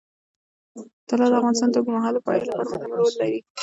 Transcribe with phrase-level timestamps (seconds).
[1.09, 3.39] طلا د افغانستان د اوږدمهاله پایښت لپاره مهم رول لري.